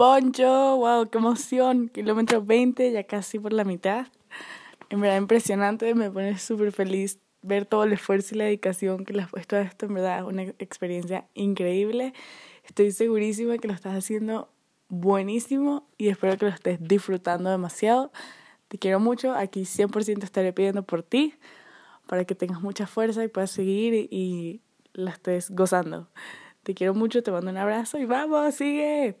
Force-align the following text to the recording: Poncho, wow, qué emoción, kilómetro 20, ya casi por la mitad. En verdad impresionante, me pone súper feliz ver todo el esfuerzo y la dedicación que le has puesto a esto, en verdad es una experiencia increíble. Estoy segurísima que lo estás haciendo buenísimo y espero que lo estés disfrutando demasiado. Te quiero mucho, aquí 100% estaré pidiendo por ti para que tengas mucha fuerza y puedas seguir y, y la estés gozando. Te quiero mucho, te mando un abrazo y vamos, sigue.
Poncho, 0.00 0.78
wow, 0.78 1.10
qué 1.10 1.18
emoción, 1.18 1.90
kilómetro 1.90 2.42
20, 2.42 2.90
ya 2.90 3.04
casi 3.04 3.38
por 3.38 3.52
la 3.52 3.64
mitad. 3.64 4.06
En 4.88 4.98
verdad 5.02 5.18
impresionante, 5.18 5.94
me 5.94 6.10
pone 6.10 6.38
súper 6.38 6.72
feliz 6.72 7.18
ver 7.42 7.66
todo 7.66 7.84
el 7.84 7.92
esfuerzo 7.92 8.34
y 8.34 8.38
la 8.38 8.44
dedicación 8.44 9.04
que 9.04 9.12
le 9.12 9.20
has 9.20 9.30
puesto 9.30 9.56
a 9.56 9.60
esto, 9.60 9.84
en 9.84 9.92
verdad 9.92 10.20
es 10.20 10.24
una 10.24 10.42
experiencia 10.58 11.28
increíble. 11.34 12.14
Estoy 12.64 12.92
segurísima 12.92 13.58
que 13.58 13.68
lo 13.68 13.74
estás 13.74 13.94
haciendo 13.94 14.48
buenísimo 14.88 15.86
y 15.98 16.08
espero 16.08 16.38
que 16.38 16.46
lo 16.46 16.52
estés 16.52 16.78
disfrutando 16.80 17.50
demasiado. 17.50 18.10
Te 18.68 18.78
quiero 18.78 19.00
mucho, 19.00 19.34
aquí 19.34 19.66
100% 19.66 20.24
estaré 20.24 20.54
pidiendo 20.54 20.82
por 20.82 21.02
ti 21.02 21.34
para 22.06 22.24
que 22.24 22.34
tengas 22.34 22.62
mucha 22.62 22.86
fuerza 22.86 23.22
y 23.22 23.28
puedas 23.28 23.50
seguir 23.50 23.92
y, 23.92 24.08
y 24.10 24.62
la 24.94 25.10
estés 25.10 25.50
gozando. 25.50 26.08
Te 26.62 26.72
quiero 26.72 26.94
mucho, 26.94 27.22
te 27.22 27.30
mando 27.30 27.50
un 27.50 27.58
abrazo 27.58 27.98
y 27.98 28.06
vamos, 28.06 28.54
sigue. 28.54 29.18